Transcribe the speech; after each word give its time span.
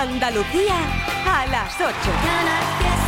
Andalucía 0.00 0.76
a 1.26 1.46
las 1.46 1.78
8. 1.78 2.99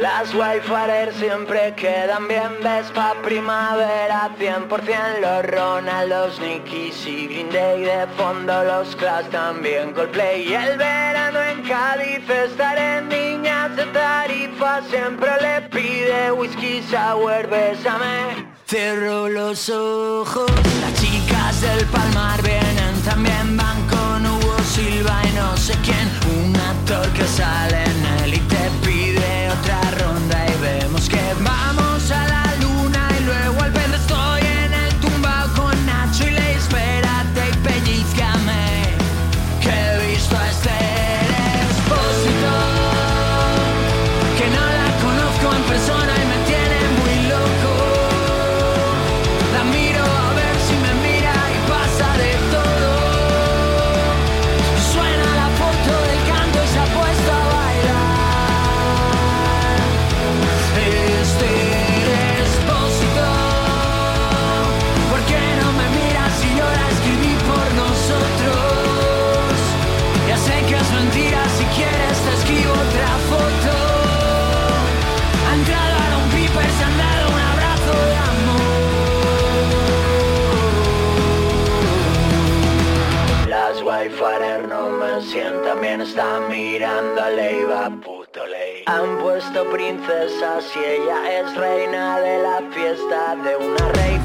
Las 0.00 0.32
Wildfire 0.32 1.12
siempre 1.12 1.74
quedan 1.76 2.26
bien, 2.26 2.56
ves 2.62 2.90
pa' 2.94 3.12
primavera 3.22 4.30
100% 4.38 5.20
los 5.20 5.44
Ronaldos, 5.44 6.40
Nickies 6.40 7.06
y 7.06 7.26
Green 7.26 7.50
Day 7.50 7.82
De 7.82 8.06
fondo 8.16 8.64
los 8.64 8.96
Clash 8.96 9.26
también 9.26 9.92
Coldplay. 9.92 10.48
Y 10.48 10.54
el 10.54 10.78
verano 10.78 11.42
en 11.42 11.60
Cádiz 11.68 12.26
estaré 12.30 13.02
niñas 13.02 13.76
de 13.76 13.84
tarifa 13.92 14.80
Siempre 14.88 15.32
le 15.42 15.68
pide 15.68 16.32
whisky 16.32 16.82
sour, 16.90 17.46
bésame. 17.48 18.48
Cierro 18.66 19.28
los 19.28 19.68
ojos, 19.68 20.50
las 20.80 20.94
chicas 20.98 21.60
del 21.60 21.84
Palmar 21.86 22.40
vienen 22.40 23.02
También 23.04 23.54
van 23.54 23.86
con 23.86 24.24
Hugo 24.24 24.56
Silva 24.64 25.20
y 25.28 25.32
no 25.34 25.54
sé 25.58 25.74
quién. 25.84 26.08
Un 26.38 26.56
actor 26.56 27.06
que 27.12 27.26
sale 27.26 27.84
en 27.84 28.06
él 28.06 28.19
bien, 85.34 86.00
están 86.00 86.48
mirando 86.48 87.22
a 87.22 87.30
Leiva, 87.30 87.90
puto 88.04 88.44
ley 88.46 88.82
Han 88.86 89.18
puesto 89.18 89.68
princesas 89.70 90.64
y 90.74 90.78
ella 90.78 91.40
es 91.40 91.56
reina 91.56 92.18
de 92.18 92.42
la 92.42 92.62
fiesta 92.72 93.36
de 93.36 93.56
una 93.56 93.92
rey 93.92 94.18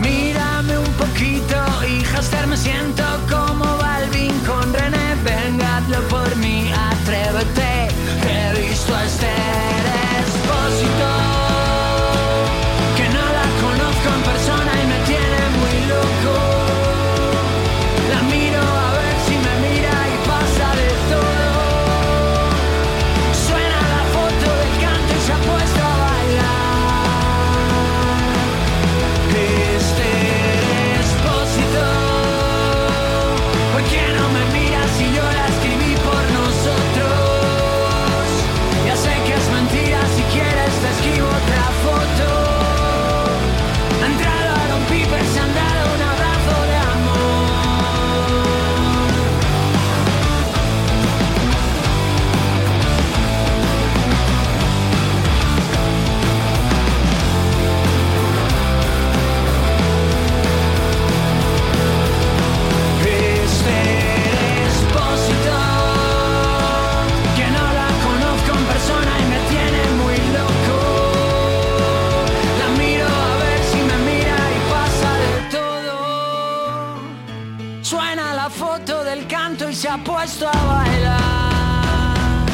puesto 80.25 80.47
a 80.47 80.51
bailar 80.73 82.45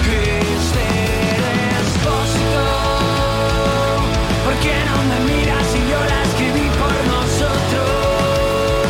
Este 0.00 0.86
expósito 1.80 2.64
¿Por 4.44 4.54
qué 4.64 4.76
no 4.88 4.96
me 5.10 5.18
miras 5.28 5.64
si 5.72 5.80
yo 5.90 6.00
la 6.12 6.18
escribí 6.22 6.66
por 6.80 6.94
nosotros? 7.12 8.88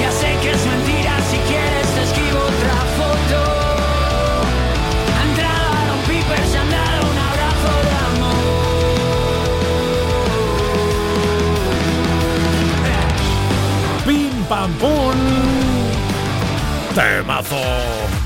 Ya 0.00 0.10
sé 0.10 0.30
que 0.40 0.50
es 0.52 0.62
mentira, 0.72 1.12
si 1.30 1.38
quieres 1.50 1.86
te 1.94 2.02
escribo 2.04 2.38
otra 2.54 2.78
foto. 2.98 3.38
Ha 5.16 5.20
entrado 5.28 5.66
Aaron 5.80 6.00
Piper, 6.08 6.42
se 6.50 6.56
han 6.58 6.70
dado 6.70 7.00
un 7.12 7.18
abrazo 7.30 7.70
de 7.86 7.94
amor. 8.08 8.44
Pim 14.06 14.34
pam 14.48 14.70
pum. 14.80 15.25
Temazo. 16.96 17.60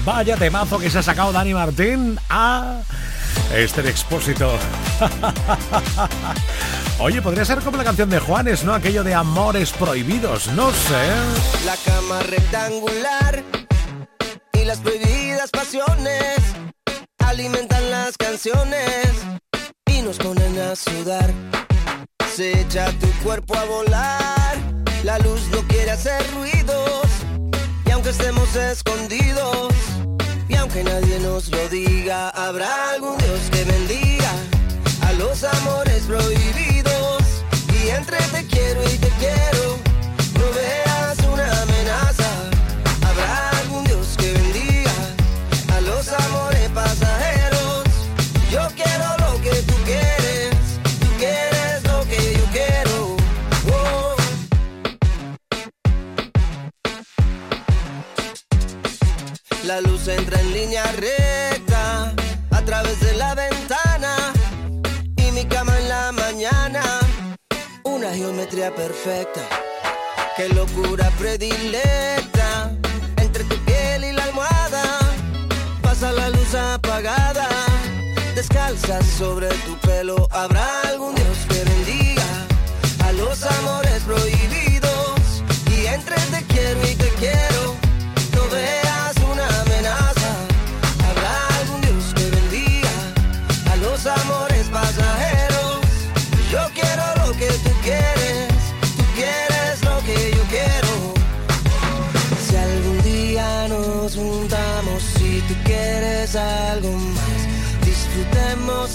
Vaya 0.05 0.37
temazo 0.37 0.79
que 0.79 0.89
se 0.89 1.01
ha 1.01 1.03
sacado 1.03 1.33
Dani 1.33 1.53
Martín 1.53 2.17
a 2.29 2.81
este 3.53 3.81
expósito. 3.81 4.57
Oye, 7.01 7.21
podría 7.21 7.45
ser 7.45 7.59
como 7.63 7.79
la 7.79 7.83
canción 7.83 8.09
de 8.11 8.21
Juanes, 8.21 8.63
¿no? 8.63 8.73
Aquello 8.73 9.03
de 9.03 9.13
amores 9.13 9.73
prohibidos, 9.73 10.47
no 10.53 10.71
sé. 10.71 11.11
La 11.67 11.75
cama 11.85 12.23
rectangular 12.23 13.43
y 14.53 14.65
las 14.65 14.79
prohibidas 14.79 15.51
pasiones 15.51 16.37
alimentan 17.27 17.91
las 17.91 18.17
canciones 18.17 19.09
y 19.87 20.01
nos 20.03 20.19
ponen 20.19 20.57
a 20.61 20.77
sudar. 20.77 21.35
Se 22.37 22.61
echa 22.61 22.87
tu 23.01 23.11
cuerpo 23.25 23.59
a 23.59 23.65
volar, 23.65 24.59
la 25.03 25.19
luz 25.19 25.49
no 25.51 25.59
quiere 25.67 25.91
hacer 25.91 26.25
ruidos 26.35 27.00
estemos 28.11 28.57
escondidos 28.57 29.73
y 30.49 30.57
aunque 30.57 30.83
nadie 30.83 31.21
nos 31.21 31.49
lo 31.49 31.69
diga, 31.69 32.31
habrá 32.31 32.91
algún 32.91 33.17
Dios 33.19 33.41
que 33.53 33.63
bendiga 33.63 34.33
a 35.03 35.13
los 35.13 35.45
amores 35.45 36.03
prohibidos. 36.03 37.23
Y 37.73 37.91
entre 37.91 38.19
te 38.19 38.45
quiero 38.49 38.83
y 38.83 38.99
te 38.99 39.09
quiero 39.21 39.79
no 40.35 40.47
veas 40.57 41.19
una 41.33 41.63
amenaza. 41.63 42.31
Habrá 43.09 43.51
algún 43.61 43.85
Dios 43.85 44.17
que 44.19 44.33
bendiga 44.33 44.93
a 45.77 45.81
los 45.83 46.09
amores 46.09 46.69
pasajeros. 46.71 47.85
Yo 48.51 48.67
quiero 48.75 48.90
La 59.71 59.81
luz 59.83 60.09
entra 60.09 60.41
en 60.41 60.53
línea 60.53 60.83
recta 60.97 62.13
a 62.51 62.61
través 62.63 62.99
de 62.99 63.15
la 63.15 63.37
ventana 63.37 64.17
y 65.15 65.31
mi 65.31 65.45
cama 65.45 65.79
en 65.79 65.89
la 65.89 66.11
mañana. 66.11 66.83
Una 67.85 68.13
geometría 68.13 68.75
perfecta, 68.75 69.43
qué 70.37 70.49
locura 70.49 71.09
predilecta 71.21 72.73
entre 73.19 73.45
tu 73.45 73.57
piel 73.59 74.07
y 74.07 74.13
la 74.13 74.25
almohada. 74.25 74.83
Pasa 75.81 76.11
la 76.11 76.31
luz 76.31 76.53
apagada, 76.53 77.49
descalza 78.35 79.01
sobre 79.03 79.51
tu 79.67 79.79
pelo. 79.87 80.27
Habrá 80.33 80.90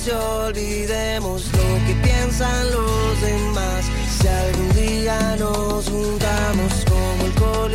y 0.07 0.11
olvidemos 0.11 1.45
lo 1.53 1.85
que 1.87 1.95
piensan 2.03 2.71
los 2.71 3.21
demás. 3.21 3.85
Si 4.19 4.27
algún 4.27 4.73
día 4.73 5.35
nos 5.39 5.89
juntamos 5.89 6.85
como 6.87 7.25
el 7.25 7.33
colibrí 7.33 7.74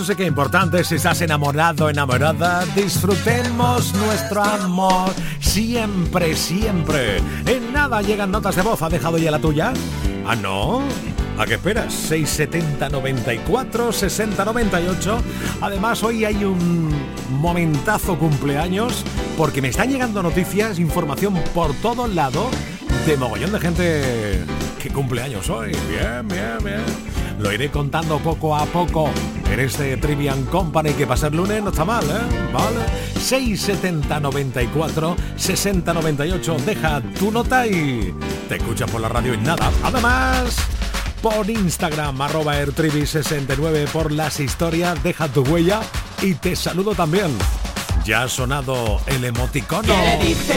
Eso 0.00 0.12
sí 0.12 0.16
que 0.16 0.24
importante, 0.24 0.82
si 0.82 0.94
estás 0.94 1.20
enamorado, 1.20 1.90
enamorada, 1.90 2.64
disfrutemos 2.74 3.92
nuestro 3.96 4.42
amor 4.42 5.10
siempre, 5.40 6.34
siempre. 6.36 7.18
En 7.44 7.70
nada 7.70 8.00
llegan 8.00 8.30
notas 8.30 8.56
de 8.56 8.62
voz, 8.62 8.80
¿ha 8.80 8.88
dejado 8.88 9.18
ya 9.18 9.30
la 9.30 9.38
tuya? 9.38 9.74
¿Ah, 10.26 10.34
no? 10.34 10.80
¿A 11.36 11.44
qué 11.44 11.54
esperas? 11.54 11.92
670 11.92 12.88
94 12.88 13.92
60 13.92 14.42
98. 14.42 15.22
Además, 15.60 16.02
hoy 16.02 16.24
hay 16.24 16.44
un 16.44 16.90
momentazo 17.38 18.18
cumpleaños 18.18 19.04
porque 19.36 19.60
me 19.60 19.68
están 19.68 19.90
llegando 19.90 20.22
noticias, 20.22 20.78
información 20.78 21.34
por 21.54 21.74
todos 21.74 22.08
lados 22.14 22.46
de 23.04 23.18
mogollón 23.18 23.52
de 23.52 23.60
gente 23.60 24.44
que 24.82 24.88
cumpleaños 24.88 25.50
hoy. 25.50 25.72
Bien, 25.90 26.26
bien, 26.26 26.56
bien. 26.64 26.84
Lo 27.38 27.52
iré 27.52 27.70
contando 27.70 28.18
poco 28.18 28.56
a 28.56 28.64
poco 28.64 29.10
en 29.52 29.60
este 29.60 29.96
Trivian 29.96 30.44
Company 30.44 30.92
que 30.92 31.04
va 31.04 31.14
a 31.14 31.18
ser 31.18 31.34
lunes, 31.34 31.62
no 31.62 31.70
está 31.70 31.84
mal, 31.84 32.04
¿eh? 32.04 32.50
Vale. 32.52 32.80
670 33.20 34.20
94 34.20 35.16
60 35.36 35.92
98. 35.94 36.56
Deja 36.64 37.00
tu 37.18 37.30
nota 37.30 37.66
y 37.66 38.14
te 38.48 38.56
escuchas 38.56 38.90
por 38.90 39.00
la 39.00 39.08
radio 39.08 39.34
en 39.34 39.42
nada. 39.42 39.70
Además, 39.82 40.56
por 41.22 41.48
Instagram, 41.50 42.20
arroba 42.20 42.54
airtrivi69 42.62 43.88
por 43.88 44.12
las 44.12 44.40
historias, 44.40 45.02
deja 45.02 45.28
tu 45.28 45.42
huella 45.42 45.80
y 46.22 46.34
te 46.34 46.56
saludo 46.56 46.94
también. 46.94 47.30
Ya 48.04 48.22
ha 48.22 48.28
sonado 48.28 49.00
el 49.06 49.24
emoticono. 49.24 49.92
¿Qué 49.92 50.18
le 50.18 50.24
dice? 50.24 50.54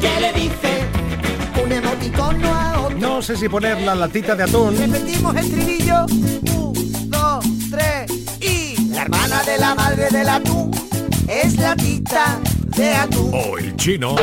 ¿Qué 0.00 0.20
le 0.20 0.32
dice? 0.32 1.64
Un 1.64 1.72
emoticono 1.72 2.54
a 2.54 2.80
otro. 2.82 2.98
No 2.98 3.22
sé 3.22 3.36
si 3.36 3.48
poner 3.48 3.80
la 3.80 3.94
latita 3.94 4.36
de 4.36 4.44
atún. 4.44 4.76
Repetimos 4.76 5.34
el 5.36 5.50
trinillo. 5.50 6.63
Hermana 9.04 9.42
de 9.42 9.58
la 9.58 9.74
madre 9.74 10.08
del 10.08 10.26
atún 10.26 10.70
es 11.28 11.58
la 11.58 11.76
tita 11.76 12.38
de 12.76 12.94
atún. 12.94 13.30
O 13.34 13.58
el 13.58 13.76
chino. 13.76 14.16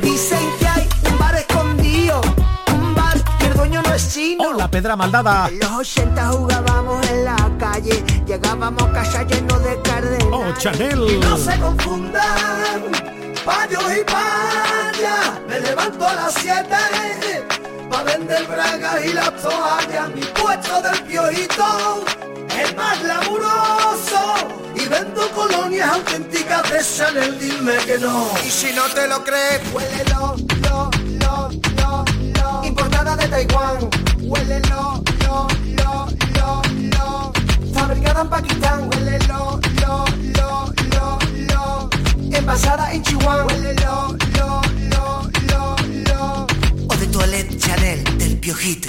Dicen 0.00 0.38
que 0.58 0.66
hay 0.66 0.88
un 1.10 1.18
bar 1.18 1.34
escondido. 1.34 2.20
Un 2.74 2.94
bar 2.94 3.18
que 3.38 3.46
el 3.46 3.54
dueño 3.54 3.82
no 3.82 3.92
es 3.92 4.14
chino. 4.14 4.48
O 4.48 4.52
la 4.54 4.68
pedra 4.68 4.96
maldada. 4.96 5.48
En 5.48 5.58
los 5.58 5.70
80 5.70 6.28
jugábamos 6.28 7.10
en 7.10 7.24
la 7.26 7.36
calle. 7.58 8.02
Llegábamos 8.26 8.82
a 8.82 8.92
casa 8.92 9.22
lleno 9.24 9.58
de 9.58 9.82
cardenales. 9.82 10.26
O 10.32 10.58
Chanel. 10.58 11.20
No 11.20 11.36
se 11.36 11.58
confundan, 11.58 12.82
payos 13.44 13.84
y 13.98 14.04
payas. 14.04 15.40
Me 15.46 15.60
levanto 15.60 16.08
a 16.08 16.14
las 16.14 16.34
7 16.34 16.64
pa' 17.90 18.02
vender 18.04 18.46
bragas 18.46 19.04
y 19.04 19.12
las 19.12 19.30
toallas. 19.42 20.08
Mi 20.14 20.22
puesto 20.22 20.80
del 20.80 21.02
piojito 21.02 22.04
es 22.60 22.76
más 22.76 23.02
laburoso. 23.02 24.34
Y 24.74 24.86
vendo 24.86 25.30
colonias 25.32 25.88
auténticas 25.90 26.62
de 26.70 26.78
Chanel, 26.96 27.38
dime 27.38 27.76
que 27.86 27.98
no. 27.98 28.28
Y 28.44 28.50
si 28.50 28.72
no 28.72 28.84
te 28.94 29.06
lo 29.06 29.22
crees, 29.24 29.60
huélelo, 29.72 30.36
lo, 30.62 30.90
lo, 31.20 31.50
lo, 31.76 32.04
lo. 32.38 32.64
Importada 32.64 33.16
de 33.16 33.28
Taiwán, 33.28 33.90
huélelo, 34.20 35.02
lo, 35.24 35.46
lo, 35.76 36.08
lo, 36.36 36.62
lo. 36.96 37.32
Fabricada 37.74 38.22
en 38.22 38.28
Pakistán, 38.28 38.88
huélelo, 38.88 39.60
lo, 39.80 40.04
lo, 40.36 40.72
lo, 40.94 41.18
lo. 41.48 41.90
Envasada 42.36 42.92
en 42.92 43.02
Chihuahua, 43.02 43.44
huélelo, 43.46 44.16
lo, 44.36 44.60
lo, 44.90 45.30
lo, 45.48 45.76
lo. 46.08 46.46
O 46.88 46.96
de 46.96 47.06
Toilette 47.06 47.58
Chanel 47.58 48.18
del 48.18 48.38
Piojito. 48.38 48.88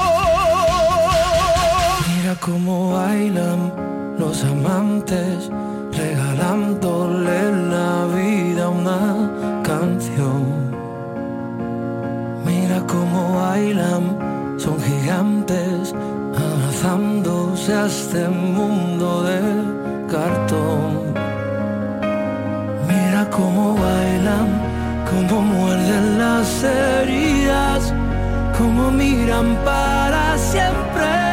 Cómo 2.41 2.93
bailan 2.93 3.71
los 4.17 4.43
amantes, 4.43 5.51
regalándole 5.95 7.51
la 7.69 8.07
vida 8.15 8.67
una 8.67 9.61
canción. 9.61 10.71
Mira 12.43 12.81
cómo 12.87 13.35
bailan, 13.35 14.57
son 14.57 14.81
gigantes, 14.81 15.93
abrazándose 16.35 17.75
a 17.75 17.85
este 17.85 18.27
mundo 18.27 19.21
de 19.21 19.39
cartón. 20.11 21.13
Mira 22.87 23.29
cómo 23.29 23.75
bailan, 23.75 24.47
cómo 25.11 25.41
muerden 25.41 26.17
las 26.17 26.63
heridas, 26.63 27.93
cómo 28.57 28.89
miran 28.89 29.55
para 29.63 30.35
siempre. 30.39 31.30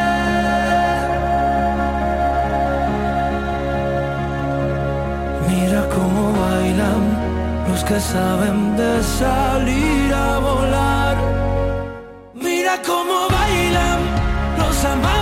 Que 7.83 7.99
saben 7.99 8.75
de 8.77 9.03
salir 9.03 10.13
a 10.13 10.39
volar. 10.39 11.17
Mira 12.33 12.81
cómo 12.85 13.27
bailan 13.29 13.99
los 14.57 14.85
amantes 14.85 15.18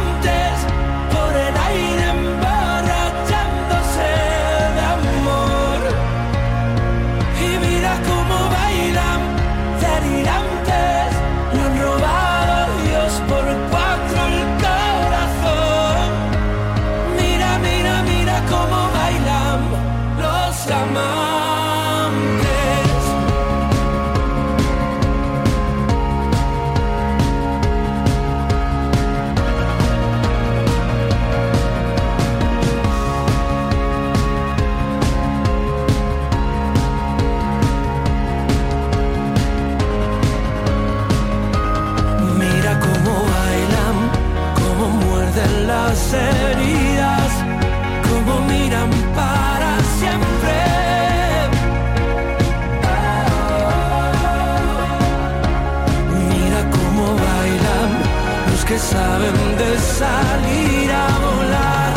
salir 59.97 60.91
a 60.91 61.07
volar. 61.25 61.93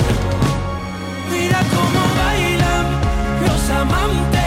Mira 1.30 1.60
cómo 1.74 2.02
bailan 2.20 2.86
los 3.44 3.70
amantes. 3.70 4.39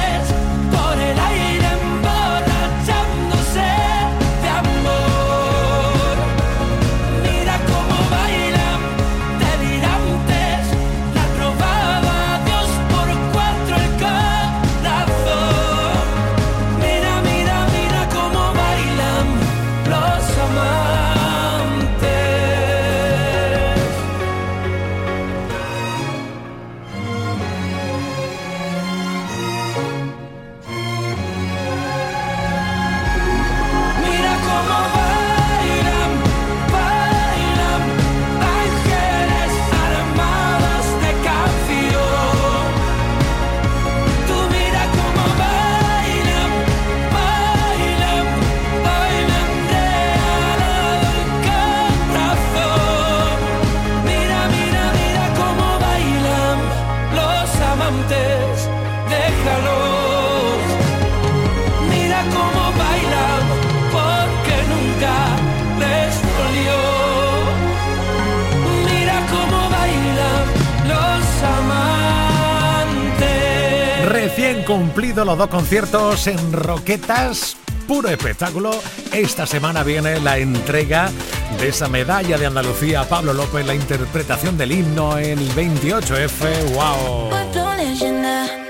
Cumplido 74.83 75.23
los 75.23 75.37
dos 75.37 75.47
conciertos 75.47 76.27
en 76.27 76.51
Roquetas, 76.51 77.55
puro 77.87 78.09
espectáculo. 78.09 78.71
Esta 79.13 79.47
semana 79.47 79.81
viene 79.81 80.19
la 80.19 80.37
entrega 80.39 81.09
de 81.57 81.69
esa 81.69 81.87
medalla 81.87 82.37
de 82.37 82.47
Andalucía 82.47 82.99
a 82.99 83.07
Pablo 83.07 83.33
López, 83.33 83.65
la 83.65 83.75
interpretación 83.75 84.57
del 84.57 84.73
himno 84.73 85.17
en 85.17 85.39
el 85.39 85.49
28F. 85.51 86.73
¡Wow! 86.73 88.62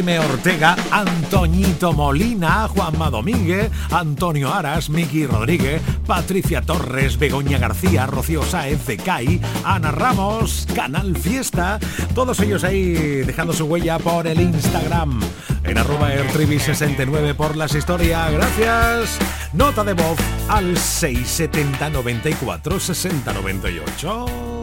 Jaime 0.00 0.18
Ortega, 0.18 0.76
Antoñito 0.90 1.92
Molina, 1.92 2.66
Juanma 2.68 3.10
Domínguez, 3.10 3.70
Antonio 3.90 4.50
Aras, 4.50 4.88
Miki 4.88 5.26
Rodríguez, 5.26 5.82
Patricia 6.06 6.62
Torres, 6.62 7.18
Begoña 7.18 7.58
García, 7.58 8.06
Rocío 8.06 8.42
Saez, 8.42 8.80
Kai, 9.04 9.38
Ana 9.62 9.90
Ramos, 9.90 10.66
Canal 10.74 11.18
Fiesta, 11.18 11.78
todos 12.14 12.40
ellos 12.40 12.64
ahí 12.64 12.94
dejando 13.26 13.52
su 13.52 13.66
huella 13.66 13.98
por 13.98 14.26
el 14.26 14.40
Instagram 14.40 15.20
en 15.64 15.76
arroba 15.76 16.14
airtribi69 16.14 17.34
por 17.34 17.54
las 17.58 17.74
historias. 17.74 18.32
Gracias. 18.32 19.18
Nota 19.52 19.84
de 19.84 19.92
voz 19.92 20.18
al 20.48 20.78
670 20.78 21.90
94 21.90 22.80
60 22.80 23.34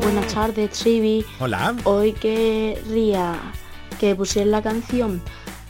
Buenas 0.01 0.33
tardes, 0.33 0.71
Trivi. 0.71 1.23
Hola. 1.39 1.75
Hoy 1.83 2.13
querría 2.13 3.39
que 3.99 4.15
pusieron 4.15 4.51
la 4.51 4.61
canción 4.61 5.21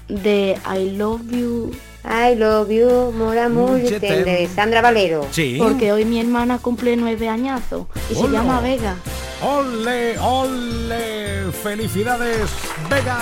de 0.07 0.57
I 0.65 0.91
Love 0.91 1.21
You. 1.31 1.71
I 2.03 2.35
Love 2.35 2.69
You, 2.69 3.11
Mora 3.11 3.49
mm, 3.49 3.99
de 3.99 4.49
Sandra 4.53 4.81
Valero. 4.81 5.27
Sí. 5.31 5.57
Porque 5.59 5.91
hoy 5.91 6.05
mi 6.05 6.19
hermana 6.19 6.57
cumple 6.59 6.95
nueve 6.95 7.27
añazos 7.27 7.87
y 8.09 8.15
se 8.15 8.29
llama 8.29 8.61
Vega. 8.61 8.95
¡Ole, 9.41 10.17
ole! 10.19 11.51
¡Felicidades, 11.51 12.49
Vega! 12.89 13.17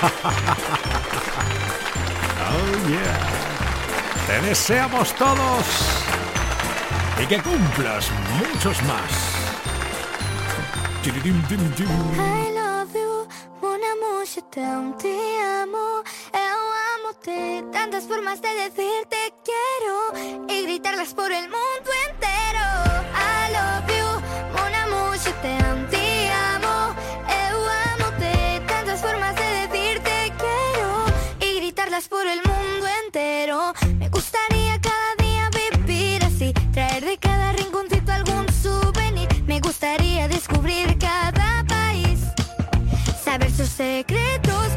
¡Oh, 2.48 2.88
yeah! 2.88 3.18
Te 4.26 4.46
deseamos 4.46 5.14
todos 5.14 5.64
y 7.22 7.26
que 7.26 7.42
cumplas 7.42 8.10
muchos 8.38 8.82
más 8.84 9.36
noche-te 14.26 14.60
te 14.98 15.16
amo, 15.62 16.02
eu 16.32 16.58
amo-te. 16.94 17.64
Tantas 17.70 18.04
formas 18.08 18.42
de 18.42 18.48
decir 18.48 19.06
te 19.08 19.32
quiero 19.44 20.48
y 20.48 20.62
gritarlas 20.64 21.14
por 21.14 21.30
el 21.30 21.44
mundo 21.44 21.90
entero. 22.08 22.66
I 23.14 23.52
love 23.56 23.88
you, 23.96 24.08
mon 24.52 24.74
amour, 24.74 25.16
je 25.16 25.32
te 25.42 25.52
amo, 26.54 26.94
eu 27.46 27.58
amo-te. 27.92 28.60
Tantas 28.66 29.00
formas 29.00 29.36
de 29.36 29.46
decir 29.60 30.02
te 30.02 30.32
quiero 30.42 31.04
y 31.40 31.60
gritarlas 31.60 32.08
por 32.08 32.26
el 32.26 32.40
mundo 32.42 32.86
entero. 33.04 33.74
Me 33.96 34.08
gustaría 34.08 34.80
cada 34.80 35.05
secretos. 43.66 44.70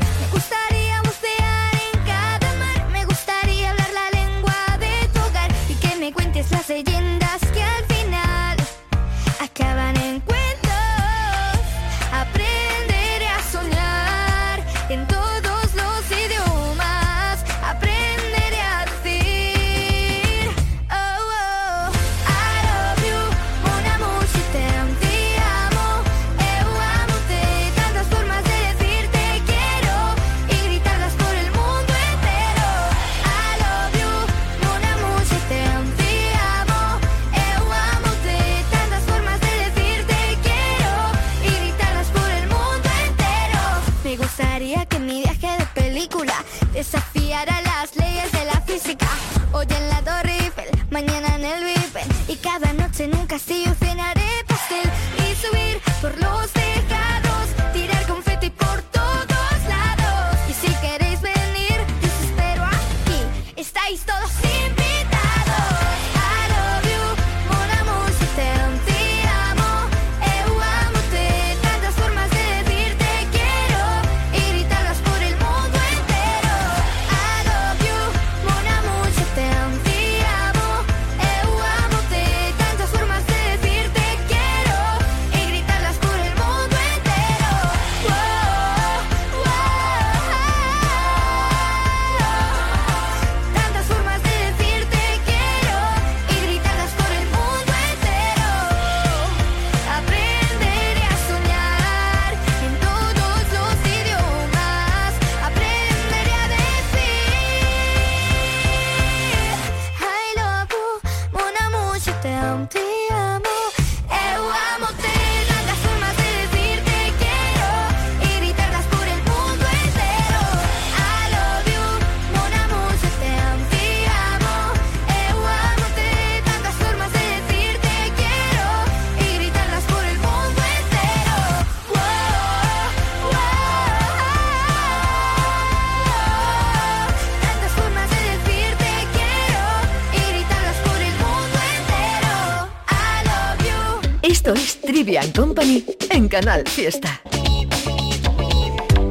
Esto 144.39 144.53
es 144.53 144.79
Trivia 144.79 145.21
Company 145.35 145.83
en 146.11 146.29
Canal 146.29 146.63
Fiesta. 146.65 147.19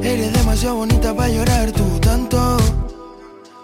Eres 0.03 0.33
demasiado 0.33 0.77
bonita 0.77 1.15
para 1.15 1.29
llorar 1.29 1.71
tú 1.71 1.85
tanto. 2.01 2.57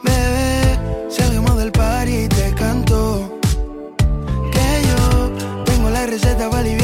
Bebé, 0.03 0.79
salimos 1.09 1.57
del 1.57 1.72
par 1.72 2.07
y 2.07 2.29
te 2.29 2.53
canto. 2.55 3.40
Que 4.53 4.83
yo 4.90 5.64
tengo 5.64 5.88
la 5.88 6.05
receta 6.05 6.50
para 6.50 6.61
aliviar 6.61 6.84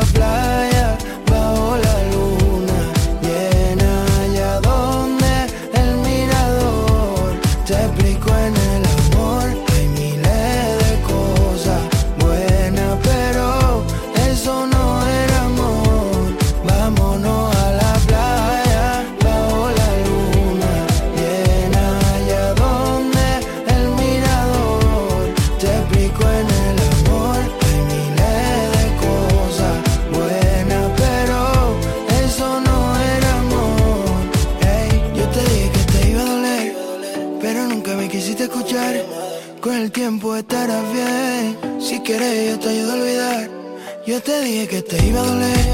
Yo 44.11 44.21
te 44.21 44.41
dije 44.41 44.67
que 44.67 44.81
te 44.81 45.07
iba 45.07 45.21
a 45.21 45.25
doler, 45.25 45.65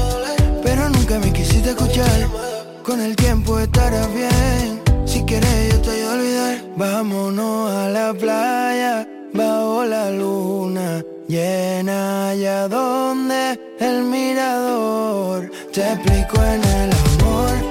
pero 0.62 0.88
nunca 0.90 1.18
me 1.18 1.32
quisiste 1.32 1.70
escuchar. 1.70 2.28
Con 2.84 3.00
el 3.00 3.16
tiempo 3.16 3.58
estarás 3.58 4.06
bien. 4.14 4.80
Si 5.06 5.24
quieres 5.24 5.72
yo 5.72 5.80
te 5.80 5.90
ayudo 5.90 6.10
a 6.10 6.14
olvidar. 6.14 6.64
Vámonos 6.76 7.72
a 7.72 7.88
la 7.88 8.14
playa 8.14 9.08
bajo 9.34 9.84
la 9.84 10.12
luna 10.12 11.02
llena 11.26 12.28
allá 12.28 12.68
donde 12.68 13.58
el 13.80 14.04
mirador 14.04 15.50
te 15.72 15.82
explico 15.82 16.36
en 16.44 16.62
el 16.62 16.90
amor 16.92 17.67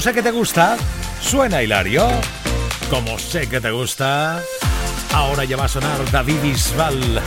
Sé 0.00 0.14
que 0.14 0.22
te 0.22 0.30
gusta, 0.30 0.78
suena 1.20 1.62
Hilario. 1.62 2.08
Como 2.88 3.18
sé 3.18 3.46
que 3.46 3.60
te 3.60 3.70
gusta, 3.70 4.40
ahora 5.12 5.44
ya 5.44 5.58
va 5.58 5.66
a 5.66 5.68
sonar 5.68 6.10
David 6.10 6.40
Bisbal, 6.42 7.20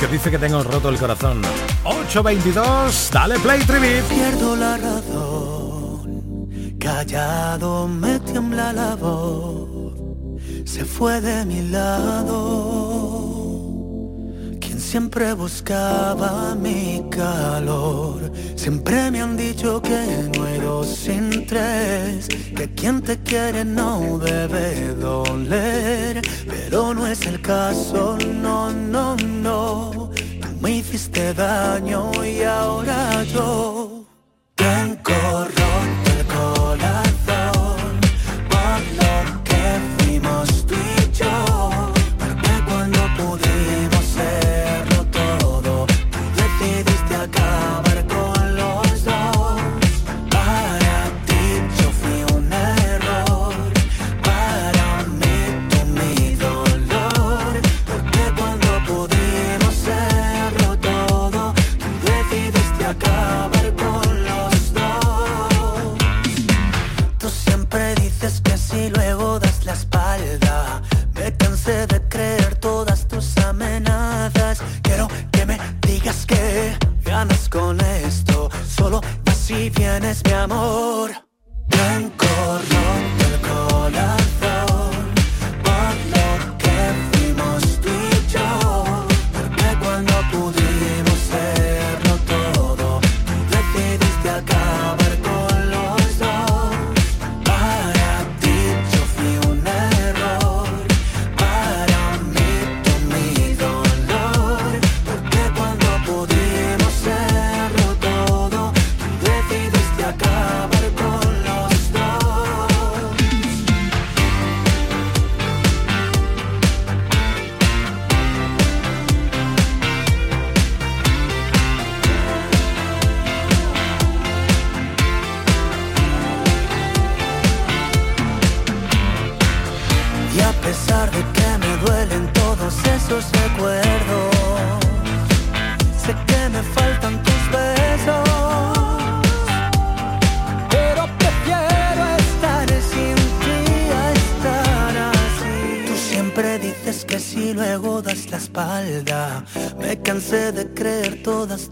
que 0.00 0.06
dice 0.08 0.28
que 0.28 0.40
tengo 0.40 0.60
roto 0.64 0.88
el 0.88 0.98
corazón. 0.98 1.40
822, 1.84 3.10
dale 3.12 3.38
play, 3.38 3.60
Trivi. 3.60 4.02
Pierdo 4.08 4.56
la 4.56 4.76
razón, 4.76 6.48
callado 6.80 7.86
me 7.86 8.18
tiembla 8.20 8.72
la 8.72 8.96
voz, 8.96 9.94
se 10.64 10.84
fue 10.84 11.20
de 11.20 11.44
mi 11.44 11.62
lado. 11.62 13.37
Siempre 14.90 15.34
buscaba 15.34 16.54
mi 16.54 17.04
calor, 17.10 18.32
siempre 18.56 19.10
me 19.10 19.20
han 19.20 19.36
dicho 19.36 19.82
que 19.82 20.30
no 20.34 20.44
hay 20.44 20.58
dos 20.60 20.86
sin 20.88 21.46
tres, 21.46 22.26
que 22.56 22.72
quien 22.74 23.02
te 23.02 23.18
quiere 23.18 23.66
no 23.66 24.18
debe 24.18 24.94
doler, 24.94 26.22
pero 26.46 26.94
no 26.94 27.06
es 27.06 27.26
el 27.26 27.42
caso, 27.42 28.16
no, 28.40 28.72
no, 28.72 29.14
no. 29.16 30.10
Tú 30.40 30.48
me 30.62 30.78
hiciste 30.78 31.34
daño 31.34 32.10
y 32.24 32.42
ahora 32.44 33.22
yo 33.24 34.06
tengo 34.54 35.44
roto 35.44 35.57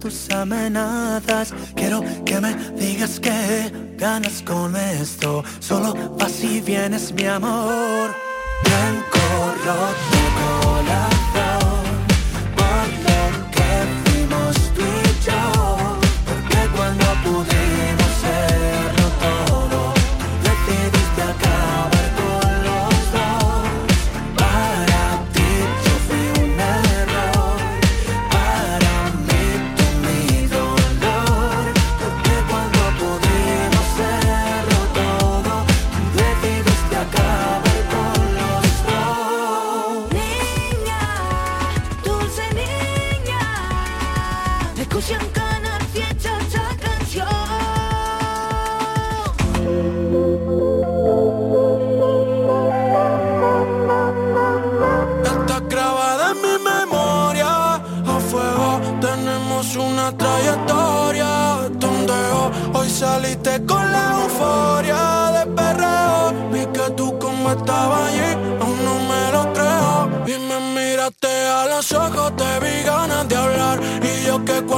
tus 0.07 0.31
amenazas. 0.31 1.53
Quiero 1.75 2.01
que 2.25 2.41
me 2.41 2.55
digas 2.79 3.19
que 3.19 3.73
ganas 3.99 4.41
con 4.43 4.77
esto. 4.77 5.43
Solo 5.59 5.95
vas 6.17 6.45
y 6.45 6.61
vienes, 6.61 7.13
mi 7.13 7.27
amor. 7.27 8.15
Corazón 9.11 10.17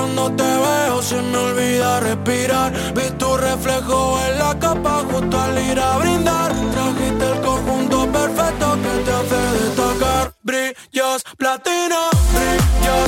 cuando 0.08 0.32
te 0.36 0.42
veo 0.42 1.02
se 1.02 1.20
me 1.20 1.36
olvida 1.36 2.00
respirar. 2.00 2.72
Vi 2.94 3.10
tu 3.18 3.36
reflejo 3.36 4.18
en 4.26 4.38
la 4.38 4.58
capa 4.58 5.02
justo 5.10 5.40
al 5.40 5.58
ir 5.58 5.78
a 5.78 5.98
brindar. 5.98 6.52
Trajiste 6.52 7.32
el 7.32 7.40
conjunto 7.40 8.06
perfecto 8.10 8.78
que 8.82 9.04
te 9.04 9.12
hace 9.12 9.40
destacar. 9.60 10.32
Brillos 10.42 11.22
platino, 11.36 12.10
brillos 12.32 13.07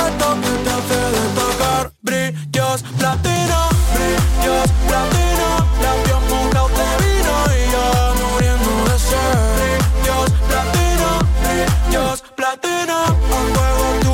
perfecto 0.00 0.36
que 0.40 0.52
te 0.64 0.70
hace 0.70 0.98
destacar 1.16 1.92
Brillos 2.02 2.82
platino, 2.98 3.58
brillos 3.94 4.70
platino 4.88 5.48
Labios 5.82 6.22
mojados 6.30 6.72
de 6.78 6.88
vino 7.04 7.34
y 7.54 7.70
ya 7.72 7.88
muriendo 8.20 8.70
de 8.90 8.96
sed. 8.98 9.36
Brillos 9.56 10.30
platino, 10.48 11.08
brillos 11.42 12.18
platino 12.36 12.94
A 12.96 13.14
fuego 13.28 14.09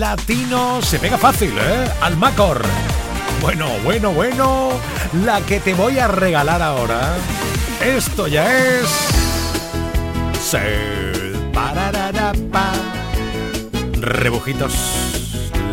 Latinos. 0.00 0.86
Se 0.86 0.98
pega 0.98 1.18
fácil, 1.18 1.52
¿eh? 1.58 1.86
Almacor. 2.00 2.62
Bueno, 3.42 3.68
bueno, 3.84 4.12
bueno. 4.12 4.70
La 5.26 5.42
que 5.42 5.60
te 5.60 5.74
voy 5.74 5.98
a 5.98 6.08
regalar 6.08 6.62
ahora. 6.62 7.16
Esto 7.84 8.26
ya 8.26 8.50
es. 8.50 8.88
Se. 10.42 11.52
parararapa. 11.52 12.72
Rebujitos. 14.00 14.72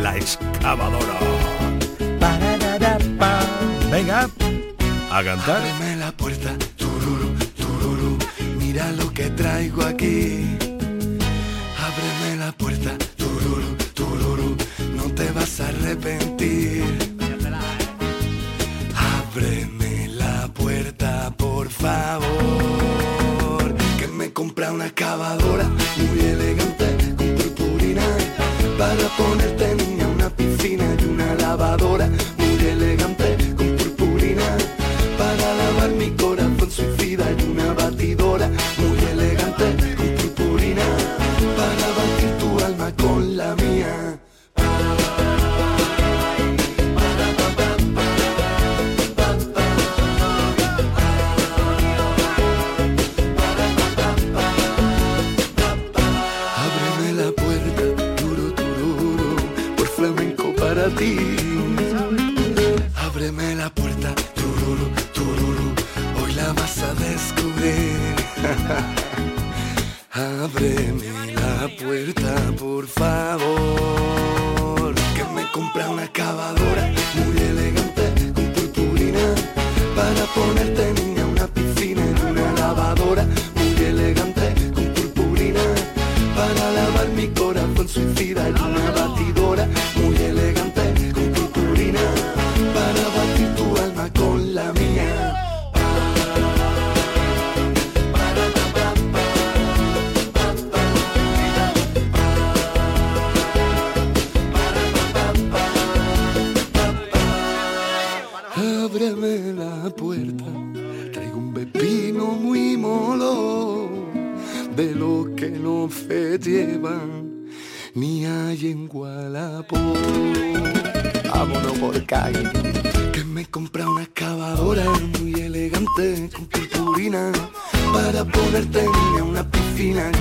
La 0.01 0.17
excavadora. 0.17 1.19
Venga. 3.89 4.29
A 5.09 5.23
cantar. 5.23 5.61
La 5.97 6.11
puerta, 6.11 6.51
mira 8.59 8.91
lo 8.91 9.09
que 9.13 9.29
traigo 9.29 9.83
aquí. 9.83 10.66
Arrepentir. 15.87 17.06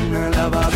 Una 0.05 0.29
lavadora 0.31 0.76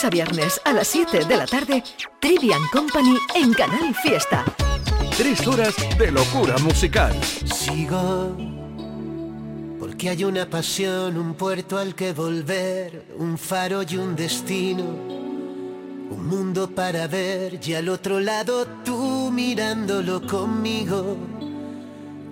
lunes 0.00 0.04
a 0.04 0.10
viernes 0.10 0.60
a 0.64 0.72
las 0.72 0.88
7 0.88 1.24
de 1.24 1.36
la 1.36 1.46
tarde, 1.46 1.82
Trivian 2.20 2.62
Company 2.72 3.16
en 3.34 3.52
Canal 3.52 3.94
Fiesta. 4.02 4.44
Tres 5.16 5.46
horas 5.46 5.74
de 5.98 6.10
locura 6.10 6.56
musical. 6.58 7.12
Sigo 7.22 8.36
porque 9.78 10.10
hay 10.10 10.24
una 10.24 10.48
pasión, 10.48 11.16
un 11.16 11.34
puerto 11.34 11.78
al 11.78 11.94
que 11.94 12.12
volver, 12.12 13.06
un 13.18 13.36
faro 13.38 13.82
y 13.82 13.96
un 13.96 14.14
destino, 14.14 14.84
un 14.84 16.26
mundo 16.26 16.70
para 16.70 17.06
ver 17.06 17.58
y 17.66 17.74
al 17.74 17.88
otro 17.88 18.20
lado 18.20 18.66
tú 18.84 19.30
mirándolo 19.32 20.26
conmigo. 20.26 21.16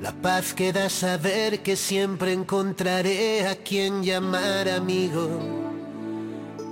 La 0.01 0.13
paz 0.13 0.55
que 0.55 0.73
da 0.73 0.89
saber 0.89 1.63
que 1.63 1.77
siempre 1.77 2.33
encontraré 2.33 3.49
a 3.49 3.57
quien 3.57 4.03
llamar 4.03 4.69
amigo. 4.69 5.68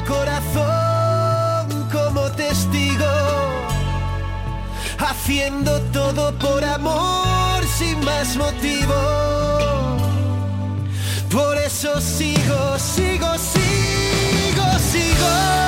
corazón 0.00 1.88
como 1.92 2.30
testigo, 2.32 3.06
haciendo 4.98 5.80
todo 5.92 6.32
por 6.38 6.64
amor 6.64 7.64
sin 7.78 8.04
más 8.04 8.36
motivo. 8.36 8.94
Por 11.30 11.56
eso 11.58 12.00
sigo, 12.00 12.78
sigo, 12.78 13.28
sigo, 13.38 14.78
sigo. 14.78 15.67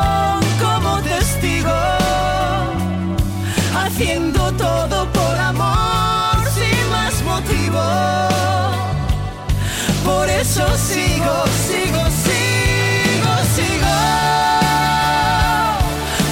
eso 10.51 10.67
sigo, 10.77 11.33
sigo, 11.65 12.03
sigo, 12.25 13.33
sigo. 13.55 13.95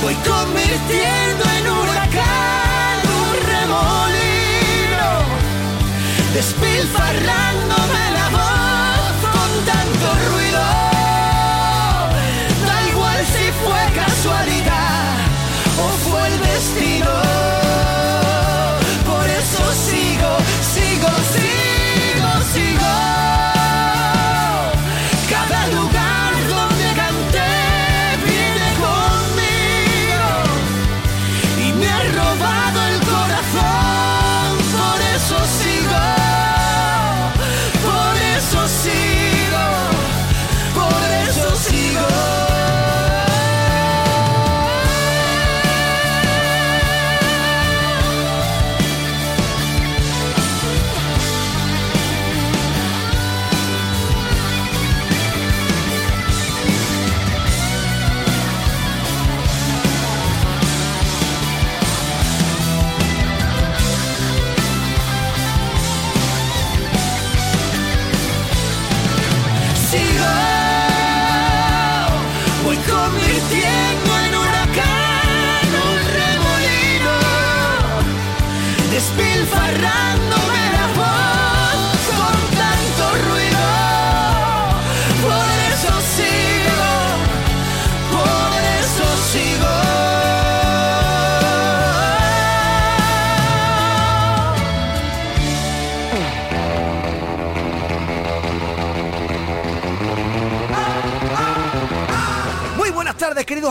Voy 0.04 0.16
convirtiendo 0.16 1.44
en 1.58 1.64
huracán 1.72 3.00
un 3.22 3.34
remolino, 3.48 5.08
despilfarrándome 6.34 7.09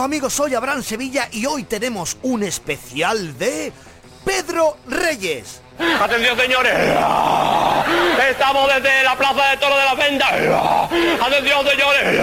amigos. 0.03 0.33
Soy 0.33 0.55
Abraham 0.55 0.83
Sevilla 0.83 1.29
y 1.31 1.45
hoy 1.45 1.63
tenemos 1.63 2.17
un 2.21 2.43
especial 2.43 3.37
de 3.37 3.71
Pedro 4.25 4.77
Reyes. 4.87 5.61
Atención 6.01 6.37
señores, 6.37 6.73
estamos 8.29 8.73
desde 8.73 9.03
la 9.03 9.15
plaza 9.15 9.51
de 9.51 9.57
Toro 9.57 9.77
de 9.77 9.85
la 9.85 9.95
Venda. 9.95 10.27
Atención 11.25 11.67
señores, 11.67 12.19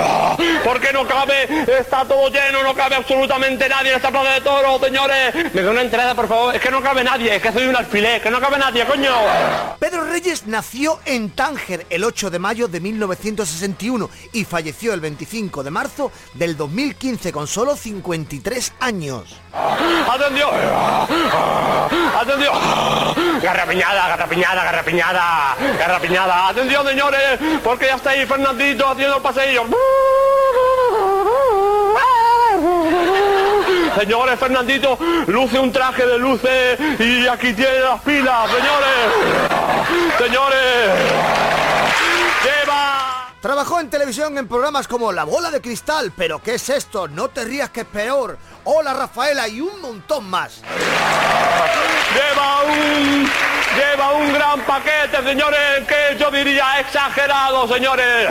porque 0.64 0.92
no 0.92 1.06
cabe, 1.06 1.48
está 1.78 2.04
todo 2.04 2.28
lleno, 2.30 2.62
no 2.62 2.74
cabe 2.74 2.96
absolutamente 2.96 3.68
nadie 3.68 3.90
en 3.90 3.96
esta 3.96 4.10
plaza 4.10 4.30
de 4.30 4.40
Toro, 4.40 4.78
señores. 4.78 5.34
Me 5.52 5.62
da 5.62 5.70
una 5.70 5.82
entrada, 5.82 6.14
por 6.14 6.28
favor, 6.28 6.54
es 6.54 6.60
que 6.60 6.70
no 6.70 6.82
cabe 6.82 7.04
nadie, 7.04 7.36
es 7.36 7.42
que 7.42 7.52
soy 7.52 7.66
un 7.66 7.76
alfiler, 7.76 8.22
que 8.22 8.30
no 8.30 8.40
cabe 8.40 8.58
nadie, 8.58 8.84
coño. 8.84 9.12
Pedro 9.78 10.04
Reyes 10.04 10.46
nació 10.46 11.00
en 11.04 11.30
Tánger 11.30 11.86
el 11.90 12.04
8 12.04 12.30
de 12.30 12.38
mayo 12.38 12.68
de 12.68 12.80
1961 12.80 14.10
y 14.32 14.44
falleció 14.44 14.94
el 14.94 15.00
25 15.00 15.62
de 15.62 15.70
marzo 15.70 16.12
del 16.34 16.56
2015 16.56 17.32
con 17.32 17.46
solo 17.46 17.76
53 17.76 18.72
años. 18.80 19.36
Atención, 19.52 20.50
atención. 22.20 22.54
Garrapiñada, 23.42 24.08
garrapiñada, 24.08 24.64
garrapiñada, 24.64 25.55
garrapiñada. 25.78 26.48
Atención 26.48 26.86
señores, 26.86 27.38
porque 27.62 27.86
ya 27.86 27.96
está 27.96 28.10
ahí 28.10 28.26
Fernandito 28.26 28.88
haciendo 28.88 29.16
el 29.16 29.22
paseillo. 29.22 29.64
Señores, 33.98 34.38
Fernandito 34.38 34.98
luce 35.26 35.58
un 35.58 35.72
traje 35.72 36.04
de 36.06 36.18
luces 36.18 36.78
y 37.00 37.26
aquí 37.26 37.54
tiene 37.54 37.80
las 37.80 38.00
pilas, 38.02 38.50
señores. 38.50 39.46
Señores. 40.18 40.90
Lleva 42.44 43.32
Trabajó 43.40 43.80
en 43.80 43.88
televisión 43.88 44.36
en 44.36 44.48
programas 44.48 44.86
como 44.86 45.12
La 45.12 45.24
Bola 45.24 45.50
de 45.50 45.60
Cristal, 45.62 46.12
pero 46.14 46.42
¿qué 46.42 46.56
es 46.56 46.68
esto? 46.68 47.08
No 47.08 47.28
te 47.28 47.44
rías 47.44 47.70
que 47.70 47.80
es 47.80 47.86
peor. 47.86 48.38
Hola 48.64 48.92
Rafaela 48.92 49.48
y 49.48 49.60
un 49.60 49.80
montón 49.80 50.28
más. 50.28 50.60
Lleva 52.12 52.62
un 52.64 53.30
lleva 53.76 54.12
un 54.12 54.32
gran 54.32 54.60
paquete, 54.62 55.22
señores, 55.22 55.86
que 55.86 56.16
yo 56.18 56.30
diría 56.30 56.80
exagerado, 56.80 57.68
señores. 57.68 58.28